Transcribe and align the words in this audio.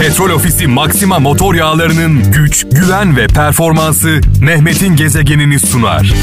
Petrol 0.00 0.30
Ofisi 0.30 0.66
Maxima 0.66 1.18
motor 1.18 1.54
yağlarının 1.54 2.32
güç, 2.32 2.66
güven 2.72 3.16
ve 3.16 3.26
performansı 3.26 4.20
Mehmet'in 4.40 4.96
gezegenini 4.96 5.60
sunar. 5.60 6.14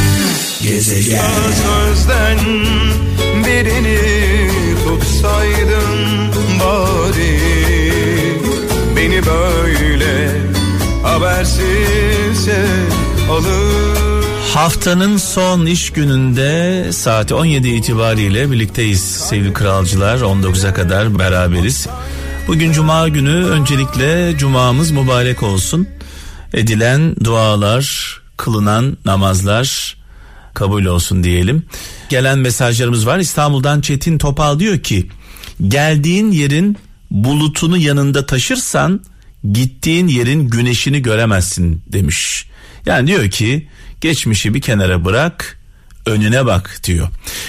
Gezegen. 0.63 1.21
Sözden 1.63 2.37
birini 3.45 3.99
tutsaydın 4.83 6.31
bari 6.59 7.39
Beni 8.97 9.25
böyle 9.25 10.31
habersizce 11.03 12.65
alır 13.31 14.03
Haftanın 14.53 15.17
son 15.17 15.65
iş 15.65 15.89
gününde 15.89 16.83
saat 16.93 17.31
17 17.31 17.67
itibariyle 17.67 18.51
birlikteyiz 18.51 19.01
sevgili 19.01 19.53
kralcılar 19.53 20.17
19'a 20.17 20.73
kadar 20.73 21.19
beraberiz. 21.19 21.87
Bugün 22.47 22.71
cuma 22.71 23.07
günü 23.09 23.45
öncelikle 23.45 24.37
cumamız 24.37 24.91
mübarek 24.91 25.43
olsun. 25.43 25.87
Edilen 26.53 27.15
dualar, 27.23 28.17
kılınan 28.37 28.97
namazlar 29.05 29.97
kabul 30.53 30.85
olsun 30.85 31.23
diyelim. 31.23 31.63
Gelen 32.09 32.39
mesajlarımız 32.39 33.07
var. 33.07 33.19
İstanbul'dan 33.19 33.81
Çetin 33.81 34.17
Topal 34.17 34.59
diyor 34.59 34.79
ki 34.79 35.09
geldiğin 35.67 36.31
yerin 36.31 36.77
bulutunu 37.11 37.77
yanında 37.77 38.25
taşırsan 38.25 39.01
gittiğin 39.51 40.07
yerin 40.07 40.49
güneşini 40.49 41.01
göremezsin 41.01 41.83
demiş. 41.87 42.45
Yani 42.85 43.07
diyor 43.07 43.29
ki 43.29 43.67
geçmişi 44.01 44.53
bir 44.53 44.61
kenara 44.61 45.05
bırak 45.05 45.59
önüne 46.05 46.45
bak 46.45 46.79
diyor. 46.83 47.07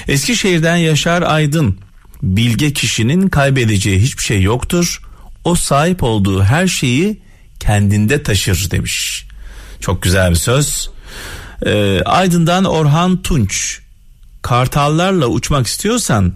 Eskişehir'den 0.09 0.77
Yaşar 0.77 1.23
Aydın 1.23 1.79
bilge 2.25 2.73
kişinin 2.73 3.29
kaybedeceği 3.29 4.01
hiçbir 4.01 4.23
şey 4.23 4.43
yoktur. 4.43 5.01
O 5.45 5.55
sahip 5.55 6.03
olduğu 6.03 6.43
her 6.43 6.67
şeyi 6.67 7.23
kendinde 7.61 8.23
taşır 8.23 8.71
demiş. 8.71 9.27
Çok 9.81 10.03
güzel 10.03 10.31
bir 10.31 10.37
söz. 10.37 10.91
Ee, 11.67 12.01
Aydın'dan 12.05 12.65
Orhan 12.65 13.23
Tunç. 13.23 13.81
Kartallarla 14.43 15.27
uçmak 15.27 15.67
istiyorsan 15.67 16.33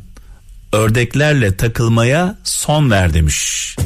ördeklerle 0.73 1.57
takılmaya 1.57 2.39
son 2.45 2.91
ver 2.91 3.15
demiş. 3.15 3.77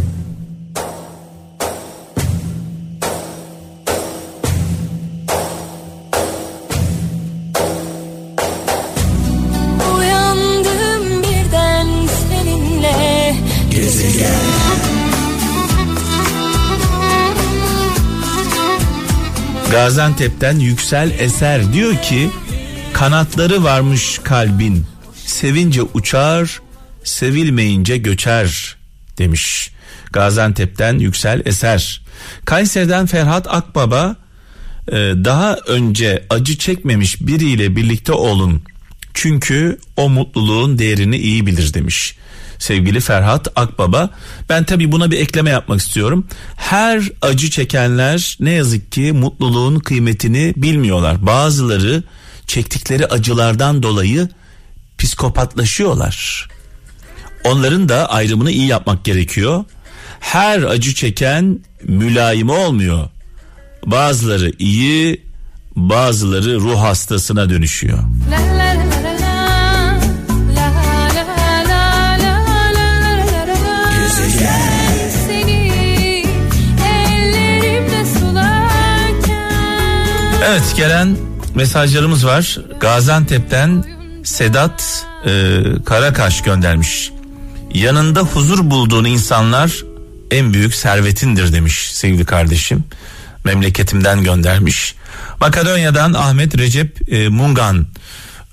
Gaziantep'ten 19.72 20.58
Yüksel 20.58 21.10
Eser 21.18 21.72
diyor 21.72 21.96
ki 22.02 22.30
kanatları 22.92 23.64
varmış 23.64 24.20
kalbin 24.24 24.86
sevince 25.14 25.82
uçar 25.82 26.60
sevilmeyince 27.04 27.96
göçer 27.96 28.76
demiş. 29.18 29.72
Gaziantep'ten 30.12 30.98
Yüksel 30.98 31.42
Eser. 31.44 32.02
Kayseri'den 32.44 33.06
Ferhat 33.06 33.46
Akbaba 33.48 34.16
e, 34.88 34.92
daha 35.24 35.56
önce 35.66 36.26
acı 36.30 36.58
çekmemiş 36.58 37.20
biriyle 37.20 37.76
birlikte 37.76 38.12
olun. 38.12 38.62
Çünkü 39.14 39.78
o 39.96 40.08
mutluluğun 40.08 40.78
değerini 40.78 41.16
iyi 41.16 41.46
bilir 41.46 41.74
demiş. 41.74 42.16
Sevgili 42.58 43.00
Ferhat 43.00 43.48
Akbaba. 43.56 44.10
Ben 44.48 44.64
tabii 44.64 44.92
buna 44.92 45.10
bir 45.10 45.18
ekleme 45.20 45.50
yapmak 45.50 45.80
istiyorum. 45.80 46.26
Her 46.56 47.02
acı 47.22 47.50
çekenler 47.50 48.36
ne 48.40 48.50
yazık 48.50 48.92
ki 48.92 49.12
mutluluğun 49.12 49.78
kıymetini 49.78 50.52
bilmiyorlar. 50.56 51.26
Bazıları 51.26 52.02
çektikleri 52.46 53.06
acılardan 53.06 53.82
dolayı 53.82 54.28
psikopatlaşıyorlar. 54.98 56.48
Onların 57.44 57.88
da 57.88 58.10
ayrımını 58.10 58.50
iyi 58.50 58.66
yapmak 58.66 59.04
gerekiyor. 59.04 59.64
Her 60.20 60.62
acı 60.62 60.94
çeken 60.94 61.58
mülayim 61.82 62.50
olmuyor. 62.50 63.08
Bazıları 63.86 64.52
iyi, 64.58 65.22
bazıları 65.76 66.60
ruh 66.60 66.80
hastasına 66.80 67.50
dönüşüyor. 67.50 67.98
La 68.30 68.58
la 68.58 68.61
Evet 80.44 80.74
gelen 80.76 81.16
mesajlarımız 81.54 82.26
var. 82.26 82.58
Gaziantep'ten 82.80 83.84
Sedat 84.24 85.06
e, 85.26 85.60
Karakaş 85.86 86.42
göndermiş. 86.42 87.10
Yanında 87.74 88.20
huzur 88.20 88.70
bulduğun 88.70 89.04
insanlar 89.04 89.72
en 90.30 90.52
büyük 90.52 90.74
servetindir 90.74 91.52
demiş 91.52 91.90
sevgili 91.92 92.24
kardeşim. 92.24 92.84
Memleketimden 93.44 94.24
göndermiş. 94.24 94.94
Makedonya'dan 95.40 96.12
Ahmet 96.12 96.58
Recep 96.58 97.12
e, 97.12 97.28
Mungan. 97.28 97.86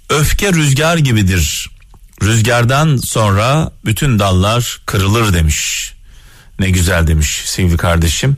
Öfke 0.09 0.53
rüzgar 0.53 0.97
gibidir. 0.97 1.69
Rüzgardan 2.23 2.97
sonra 2.97 3.72
bütün 3.85 4.19
dallar 4.19 4.81
kırılır 4.85 5.33
demiş. 5.33 5.94
Ne 6.59 6.69
güzel 6.69 7.07
demiş 7.07 7.41
sevgili 7.45 7.78
kardeşim. 7.78 8.38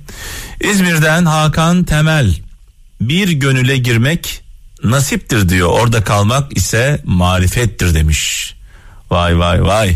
İzmir'den 0.62 1.26
Hakan 1.26 1.84
Temel. 1.84 2.36
Bir 3.02 3.30
gönüle 3.30 3.78
girmek 3.78 4.42
nasiptir 4.84 5.50
diyor. 5.50 5.70
Orada 5.70 6.04
kalmak 6.04 6.58
ise 6.58 7.02
marifettir 7.06 7.94
demiş. 7.94 8.54
Vay 9.12 9.40
vay 9.40 9.64
vay. 9.64 9.96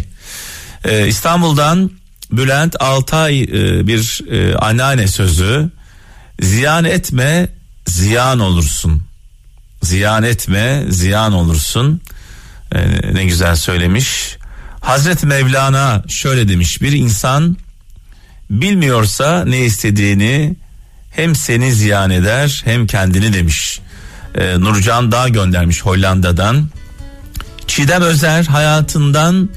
Ee, 0.86 1.08
İstanbul'dan 1.08 1.92
Bülent 2.32 2.82
Altay 2.82 3.42
e, 3.42 3.88
bir 3.88 4.22
e, 4.32 4.56
anneanne 4.56 5.08
sözü. 5.08 5.70
Ziyan 6.42 6.86
etme 6.86 7.50
ziyan 7.88 8.40
olursun. 8.40 9.04
Ziyan 9.84 10.24
etme 10.24 10.84
ziyan 10.90 11.34
olursun. 11.34 12.02
Ee, 12.72 13.14
ne 13.14 13.26
güzel 13.26 13.56
söylemiş. 13.56 14.38
Hazreti 14.82 15.26
Mevlana 15.26 16.04
şöyle 16.08 16.48
demiş. 16.48 16.82
Bir 16.82 16.92
insan 16.92 17.58
bilmiyorsa 18.50 19.46
ne 19.46 19.60
istediğini 19.60 20.56
hem 21.16 21.36
seni 21.36 21.74
ziyan 21.74 22.10
eder 22.10 22.62
hem 22.66 22.88
kendini 22.88 23.34
demiş. 23.34 23.80
Ee, 24.36 24.60
Nurcan 24.60 25.12
Dağ 25.12 25.30
göndermiş 25.30 25.86
Hollanda'dan. 25.86 26.70
Çiğdem 27.68 28.02
Özer 28.02 28.44
hayatından 28.44 29.50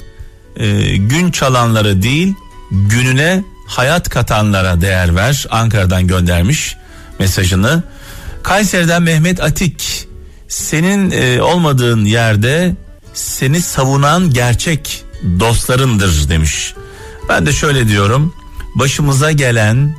e, 0.56 0.96
gün 0.96 1.30
çalanlara 1.30 2.02
değil 2.02 2.34
gününe 2.70 3.44
hayat 3.66 4.08
katanlara 4.08 4.80
değer 4.80 5.16
ver. 5.16 5.46
Ankara'dan 5.50 6.06
göndermiş 6.06 6.76
mesajını. 7.18 7.82
Kayseri'den 8.42 9.02
Mehmet 9.02 9.42
Atik 9.42 10.08
senin 10.48 11.10
e, 11.10 11.42
olmadığın 11.42 12.04
yerde 12.04 12.76
seni 13.14 13.60
savunan 13.60 14.30
gerçek 14.30 15.04
dostlarındır 15.40 16.28
demiş. 16.28 16.74
Ben 17.28 17.46
de 17.46 17.52
şöyle 17.52 17.88
diyorum. 17.88 18.34
Başımıza 18.74 19.32
gelen 19.32 19.96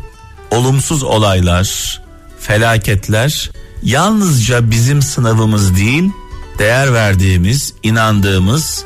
olumsuz 0.51 1.03
olaylar, 1.03 2.01
felaketler 2.39 3.51
yalnızca 3.83 4.71
bizim 4.71 5.01
sınavımız 5.01 5.75
değil, 5.75 6.11
değer 6.59 6.93
verdiğimiz, 6.93 7.73
inandığımız 7.83 8.83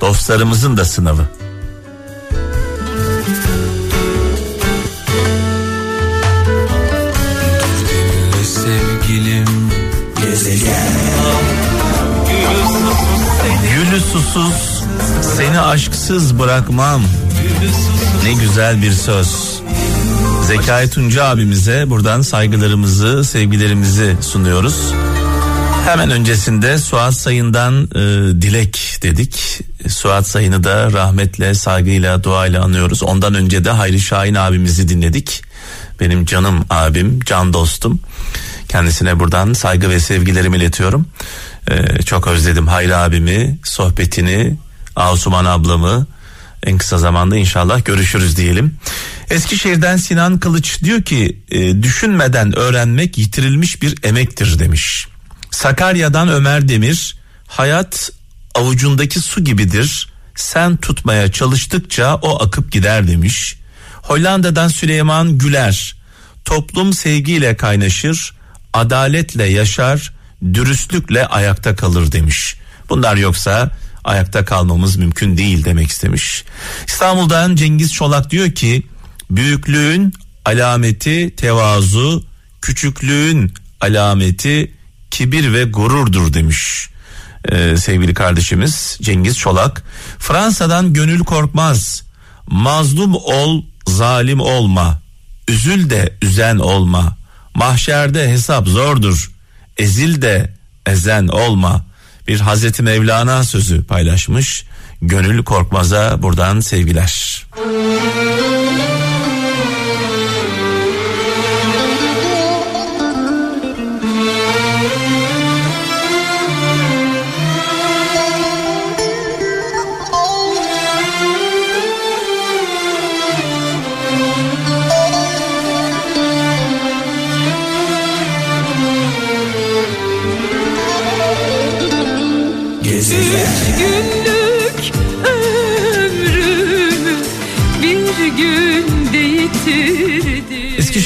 dostlarımızın 0.00 0.76
da 0.76 0.84
sınavı. 0.84 1.26
Sevgilim. 8.44 9.46
Gülü 13.74 14.00
susuz, 14.00 14.84
seni 15.36 15.60
aşksız 15.60 16.38
bırakmam. 16.38 17.02
Ne 18.24 18.32
güzel 18.32 18.82
bir 18.82 18.92
söz. 18.92 19.55
Zekai 20.46 20.90
Tunca 20.90 21.24
abimize 21.24 21.90
buradan 21.90 22.20
saygılarımızı, 22.20 23.24
sevgilerimizi 23.24 24.16
sunuyoruz. 24.20 24.92
Hemen 25.86 26.10
öncesinde 26.10 26.78
Suat 26.78 27.14
Sayın'dan 27.14 27.84
e, 27.84 27.98
dilek 28.42 28.98
dedik. 29.02 29.60
Suat 29.88 30.26
Sayın'ı 30.26 30.64
da 30.64 30.92
rahmetle, 30.92 31.54
saygıyla, 31.54 32.24
duayla 32.24 32.64
anıyoruz. 32.64 33.02
Ondan 33.02 33.34
önce 33.34 33.64
de 33.64 33.70
Hayri 33.70 34.00
Şahin 34.00 34.34
abimizi 34.34 34.88
dinledik. 34.88 35.42
Benim 36.00 36.24
canım 36.24 36.64
abim, 36.70 37.20
can 37.24 37.52
dostum. 37.52 38.00
Kendisine 38.68 39.18
buradan 39.20 39.52
saygı 39.52 39.90
ve 39.90 40.00
sevgilerimi 40.00 40.56
iletiyorum. 40.56 41.06
E, 41.70 42.02
çok 42.02 42.26
özledim 42.26 42.66
Hayri 42.66 42.96
abimi, 42.96 43.58
sohbetini, 43.64 44.56
Asuman 44.96 45.44
ablamı, 45.44 46.06
En 46.62 46.78
kısa 46.78 46.98
zamanda 46.98 47.36
inşallah 47.36 47.84
görüşürüz 47.84 48.36
diyelim. 48.36 48.74
Eskişehir'den 49.30 49.96
Sinan 49.96 50.38
Kılıç 50.38 50.82
diyor 50.84 51.02
ki 51.02 51.42
e, 51.50 51.82
düşünmeden 51.82 52.58
öğrenmek 52.58 53.18
yitirilmiş 53.18 53.82
bir 53.82 53.94
emektir 54.02 54.58
demiş. 54.58 55.08
Sakarya'dan 55.50 56.28
Ömer 56.28 56.68
Demir 56.68 57.16
hayat 57.46 58.10
avucundaki 58.54 59.20
su 59.20 59.44
gibidir. 59.44 60.08
Sen 60.34 60.76
tutmaya 60.76 61.32
çalıştıkça 61.32 62.14
o 62.14 62.42
akıp 62.42 62.72
gider 62.72 63.08
demiş. 63.08 63.56
Hollanda'dan 64.02 64.68
Süleyman 64.68 65.38
Güler 65.38 65.96
toplum 66.44 66.92
sevgiyle 66.92 67.56
kaynaşır, 67.56 68.34
adaletle 68.72 69.44
yaşar, 69.44 70.12
dürüstlükle 70.54 71.26
ayakta 71.26 71.76
kalır 71.76 72.12
demiş. 72.12 72.56
Bunlar 72.88 73.16
yoksa 73.16 73.70
ayakta 74.06 74.44
kalmamız 74.44 74.96
mümkün 74.96 75.36
değil 75.36 75.64
demek 75.64 75.90
istemiş. 75.90 76.44
İstanbul'dan 76.86 77.56
Cengiz 77.56 77.92
Çolak 77.92 78.30
diyor 78.30 78.52
ki 78.52 78.82
büyüklüğün 79.30 80.14
alameti 80.44 81.36
tevazu, 81.36 82.24
küçüklüğün 82.62 83.54
alameti 83.80 84.72
kibir 85.10 85.52
ve 85.52 85.64
gururdur 85.64 86.32
demiş. 86.34 86.88
Ee, 87.52 87.76
sevgili 87.76 88.14
kardeşimiz 88.14 88.98
Cengiz 89.02 89.38
Çolak. 89.38 89.82
Fransa'dan 90.18 90.92
Gönül 90.92 91.20
Korkmaz. 91.20 92.02
Mazlum 92.46 93.14
ol, 93.14 93.62
zalim 93.86 94.40
olma. 94.40 95.02
Üzül 95.48 95.90
de 95.90 96.16
üzen 96.22 96.58
olma. 96.58 97.16
Mahşerde 97.54 98.28
hesap 98.28 98.68
zordur. 98.68 99.30
Ezil 99.76 100.22
de 100.22 100.54
ezen 100.86 101.28
olma. 101.28 101.85
Bir 102.28 102.40
Hazreti 102.40 102.82
Mevlana 102.82 103.44
sözü 103.44 103.84
paylaşmış. 103.84 104.64
Gönül 105.02 105.44
Korkmaz'a 105.44 106.22
buradan 106.22 106.60
sevgiler. 106.60 107.35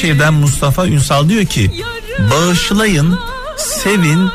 Eskişehir'den 0.01 0.35
Mustafa 0.35 0.87
Ünsal 0.87 1.29
diyor 1.29 1.45
ki 1.45 1.71
bağışlayın, 2.31 3.19
sevin 3.57 4.29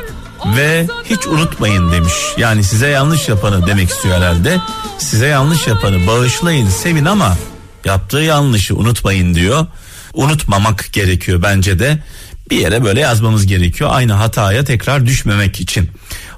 ve 0.58 0.88
hiç 1.10 1.28
unutmayın 1.28 1.92
demiş. 1.92 2.14
Yani 2.38 2.64
size 2.64 2.88
yanlış 2.88 3.30
yapanı 3.30 3.68
demek 3.68 3.90
istiyor 3.90 4.16
herhalde. 4.16 4.62
Size 4.98 5.28
yanlış 5.28 5.68
yapanı 5.68 6.08
bağışlayın, 6.08 6.70
sevin 6.70 7.06
ama 7.06 7.38
yaptığı 7.86 8.18
yanlışı 8.18 8.76
unutmayın 8.76 9.36
diyor. 9.36 9.68
Unutmamak 10.14 10.94
gerekiyor 10.94 11.42
bence 11.42 11.80
de. 11.80 12.04
Bir 12.50 12.58
yere 12.58 12.84
böyle 12.84 13.00
yazmamız 13.00 13.46
gerekiyor. 13.46 13.90
Aynı 13.94 14.14
hataya 14.14 14.64
tekrar 14.64 15.06
düşmemek 15.06 15.60
için. 15.62 15.90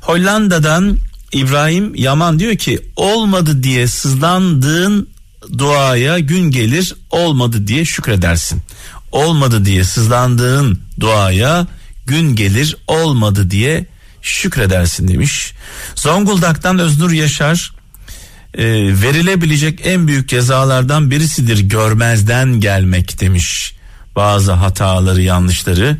Hollanda'dan 0.01 0.97
İbrahim 1.31 1.95
Yaman 1.95 2.39
diyor 2.39 2.55
ki 2.55 2.79
olmadı 2.95 3.63
diye 3.63 3.87
sızlandığın 3.87 5.09
duaya 5.57 6.19
gün 6.19 6.51
gelir 6.51 6.95
olmadı 7.09 7.67
diye 7.67 7.85
şükredersin. 7.85 8.61
Olmadı 9.11 9.65
diye 9.65 9.83
sızlandığın 9.83 10.79
duaya 10.99 11.67
gün 12.05 12.35
gelir 12.35 12.77
olmadı 12.87 13.51
diye 13.51 13.85
şükredersin 14.21 15.07
demiş. 15.07 15.53
Zonguldak'tan 15.95 16.79
Öznur 16.79 17.11
Yaşar 17.11 17.71
e, 18.53 18.65
verilebilecek 19.01 19.79
en 19.83 20.07
büyük 20.07 20.29
cezalardan 20.29 21.11
birisidir 21.11 21.59
görmezden 21.59 22.59
gelmek 22.59 23.21
demiş. 23.21 23.73
Bazı 24.15 24.51
hataları 24.51 25.21
yanlışları. 25.21 25.97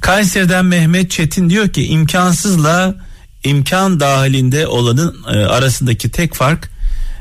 Kayseri'den 0.00 0.64
Mehmet 0.64 1.10
Çetin 1.10 1.50
diyor 1.50 1.68
ki 1.68 1.86
imkansızla 1.86 2.94
imkan 3.44 4.00
dahilinde 4.00 4.66
olanın 4.66 5.16
e, 5.28 5.36
arasındaki 5.36 6.10
tek 6.10 6.34
fark 6.34 6.70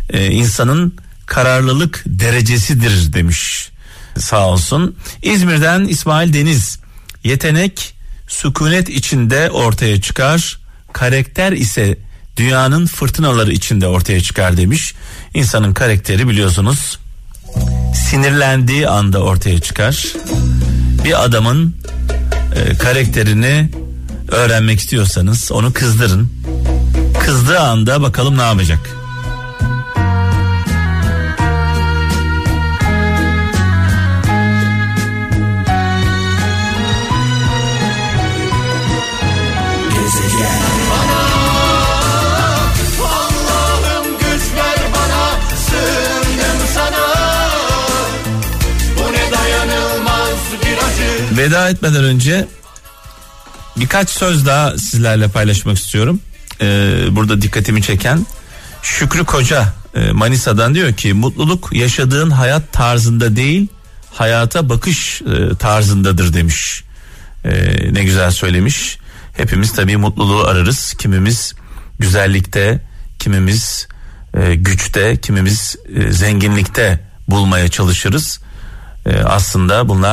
e, 0.10 0.32
insanın 0.32 0.96
kararlılık 1.26 2.04
derecesidir 2.06 3.14
demiş. 3.14 3.71
Sağ 4.18 4.48
olsun. 4.48 4.96
İzmir'den 5.22 5.86
İsmail 5.86 6.34
Deniz 6.34 6.80
yetenek 7.24 7.94
sükunet 8.28 8.90
içinde 8.90 9.50
ortaya 9.52 10.02
çıkar. 10.02 10.60
Karakter 10.94 11.52
ise 11.52 11.98
dünyanın 12.38 12.86
fırtınaları 12.86 13.52
içinde 13.52 13.88
ortaya 13.88 14.22
çıkar 14.22 14.58
demiş. 14.58 14.94
İnsanın 15.34 15.74
karakteri 15.74 16.28
biliyorsunuz 16.28 17.00
sinirlendiği 17.94 18.88
anda 18.88 19.20
ortaya 19.20 19.60
çıkar. 19.60 20.06
Bir 21.04 21.24
adamın 21.24 21.76
e, 22.56 22.78
karakterini 22.78 23.70
öğrenmek 24.28 24.80
istiyorsanız 24.80 25.52
onu 25.52 25.74
kızdırın. 25.74 26.32
Kızdığı 27.26 27.60
anda 27.60 28.02
bakalım 28.02 28.38
ne 28.38 28.42
yapacak. 28.42 28.80
Veda 51.32 51.70
etmeden 51.70 52.04
önce 52.04 52.48
birkaç 53.78 54.10
söz 54.10 54.46
daha 54.46 54.78
sizlerle 54.78 55.28
paylaşmak 55.28 55.78
istiyorum. 55.78 56.20
Ee, 56.62 57.04
burada 57.12 57.42
dikkatimi 57.42 57.82
çeken 57.82 58.26
Şükrü 58.82 59.26
Koca 59.26 59.74
e, 59.96 60.12
Manisa'dan 60.12 60.76
diyor 60.76 60.94
ki 60.94 61.14
mutluluk 61.14 61.70
yaşadığın 61.74 62.30
hayat 62.30 62.74
tarzında 62.74 63.36
değil 63.36 63.68
hayata 64.14 64.70
bakış 64.70 65.22
e, 65.22 65.56
tarzındadır 65.56 66.34
demiş. 66.34 66.84
E, 67.46 67.54
ne 67.94 68.04
güzel 68.04 68.32
söylemiş. 68.32 68.98
Hepimiz 69.38 69.74
tabii 69.74 69.98
mutluluğu 69.98 70.44
ararız. 70.44 70.94
Kimimiz 70.94 71.54
güzellikte, 72.00 72.82
kimimiz 73.20 73.88
e, 74.34 74.56
güçte, 74.56 75.18
kimimiz 75.18 75.76
e, 75.96 76.12
zenginlikte 76.12 77.00
bulmaya 77.28 77.68
çalışırız. 77.68 78.40
E, 79.06 79.16
aslında 79.24 79.90
bunlar 79.90 80.10